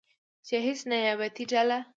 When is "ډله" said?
1.51-1.77